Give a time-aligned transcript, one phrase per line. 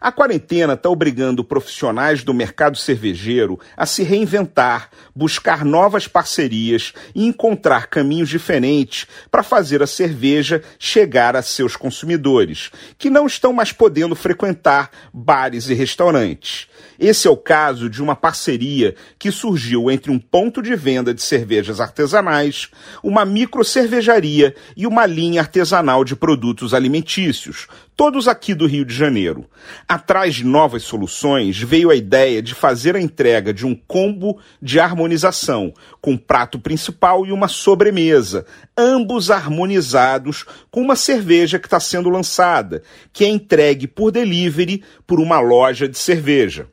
[0.00, 7.24] A quarentena está obrigando profissionais do mercado cervejeiro a se reinventar, buscar novas parcerias e
[7.26, 13.72] encontrar caminhos diferentes para fazer a cerveja chegar a seus consumidores, que não estão mais
[13.72, 16.68] podendo frequentar bares e restaurantes.
[16.98, 21.22] Esse é o caso de uma parceria que surgiu entre um ponto de venda de
[21.22, 22.68] cervejas artesanais,
[23.02, 28.94] uma micro cervejaria e uma linha artesanal de produtos alimentícios, todos aqui do Rio de
[28.94, 29.46] Janeiro.
[29.88, 34.78] Atrás de novas soluções veio a ideia de fazer a entrega de um combo de
[34.78, 38.44] harmonização, com prato principal e uma sobremesa,
[38.76, 42.82] ambos harmonizados com uma cerveja que está sendo lançada,
[43.12, 46.68] que é entregue por delivery por uma loja de cerveja.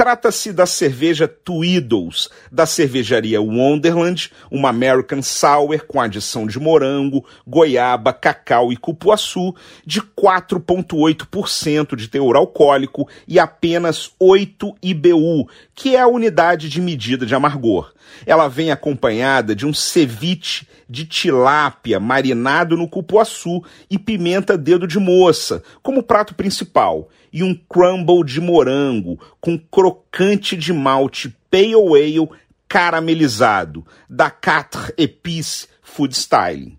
[0.00, 8.10] Trata-se da cerveja Tweedles, da cervejaria Wonderland, uma American Sour com adição de morango, goiaba,
[8.10, 16.08] cacau e cupuaçu, de 4,8% de teor alcoólico e apenas 8 IBU, que é a
[16.08, 17.92] unidade de medida de amargor.
[18.24, 24.98] Ela vem acompanhada de um ceviche de tilápia marinado no cupuaçu e pimenta dedo de
[24.98, 32.28] moça, como prato principal, e um crumble de morango com crocante de malte pale ale
[32.68, 36.78] caramelizado, da Quatre Épices Food Styling.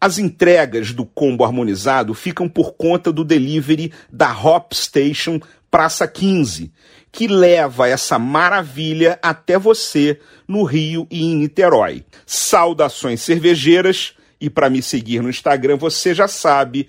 [0.00, 6.72] As entregas do combo harmonizado ficam por conta do delivery da Hop Station Praça 15,
[7.10, 12.04] que leva essa maravilha até você no Rio e em Niterói.
[12.26, 16.88] Saudações cervejeiras e para me seguir no Instagram você já sabe,